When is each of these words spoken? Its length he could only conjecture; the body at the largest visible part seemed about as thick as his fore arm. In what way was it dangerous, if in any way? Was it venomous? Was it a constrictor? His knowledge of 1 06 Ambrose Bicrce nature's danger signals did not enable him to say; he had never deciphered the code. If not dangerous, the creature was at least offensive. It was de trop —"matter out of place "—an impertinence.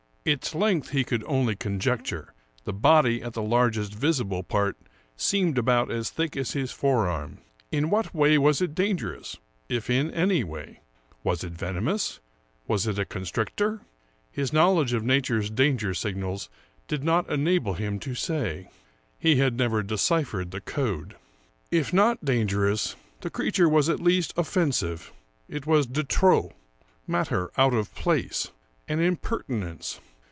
Its 0.23 0.53
length 0.53 0.89
he 0.91 1.03
could 1.03 1.23
only 1.23 1.55
conjecture; 1.55 2.31
the 2.63 2.71
body 2.71 3.23
at 3.23 3.33
the 3.33 3.41
largest 3.41 3.95
visible 3.95 4.43
part 4.43 4.77
seemed 5.17 5.57
about 5.57 5.89
as 5.89 6.11
thick 6.11 6.37
as 6.37 6.51
his 6.53 6.71
fore 6.71 7.07
arm. 7.07 7.39
In 7.71 7.89
what 7.89 8.13
way 8.13 8.37
was 8.37 8.61
it 8.61 8.75
dangerous, 8.75 9.37
if 9.67 9.89
in 9.89 10.11
any 10.11 10.43
way? 10.43 10.81
Was 11.23 11.43
it 11.43 11.53
venomous? 11.53 12.19
Was 12.67 12.85
it 12.85 12.99
a 12.99 13.03
constrictor? 13.03 13.81
His 14.31 14.53
knowledge 14.53 14.93
of 14.93 15.01
1 15.01 15.09
06 15.09 15.09
Ambrose 15.09 15.09
Bicrce 15.09 15.13
nature's 15.15 15.49
danger 15.49 15.93
signals 15.95 16.49
did 16.87 17.03
not 17.03 17.27
enable 17.27 17.73
him 17.73 17.97
to 18.01 18.13
say; 18.13 18.69
he 19.17 19.37
had 19.37 19.57
never 19.57 19.81
deciphered 19.81 20.51
the 20.51 20.61
code. 20.61 21.15
If 21.71 21.91
not 21.91 22.23
dangerous, 22.23 22.95
the 23.21 23.31
creature 23.31 23.67
was 23.67 23.89
at 23.89 23.99
least 23.99 24.35
offensive. 24.37 25.11
It 25.49 25.65
was 25.65 25.87
de 25.87 26.03
trop 26.03 26.53
—"matter 27.07 27.49
out 27.57 27.73
of 27.73 27.95
place 27.95 28.51
"—an 28.91 28.99
impertinence. 28.99 29.99